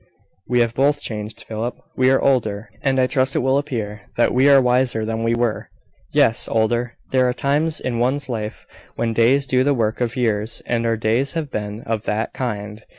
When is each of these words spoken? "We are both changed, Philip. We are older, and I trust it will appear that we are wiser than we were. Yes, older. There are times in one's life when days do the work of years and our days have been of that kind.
"We 0.47 0.63
are 0.63 0.67
both 0.67 0.99
changed, 0.99 1.43
Philip. 1.43 1.75
We 1.95 2.09
are 2.09 2.19
older, 2.19 2.71
and 2.81 2.99
I 2.99 3.05
trust 3.05 3.35
it 3.35 3.43
will 3.45 3.59
appear 3.59 4.01
that 4.17 4.33
we 4.33 4.49
are 4.49 4.59
wiser 4.59 5.05
than 5.05 5.21
we 5.21 5.35
were. 5.35 5.69
Yes, 6.11 6.49
older. 6.49 6.95
There 7.11 7.29
are 7.29 7.33
times 7.33 7.79
in 7.79 7.99
one's 7.99 8.27
life 8.27 8.65
when 8.95 9.13
days 9.13 9.45
do 9.45 9.63
the 9.63 9.75
work 9.75 10.01
of 10.01 10.15
years 10.15 10.63
and 10.65 10.87
our 10.87 10.97
days 10.97 11.33
have 11.33 11.51
been 11.51 11.81
of 11.83 12.05
that 12.05 12.33
kind. 12.33 12.81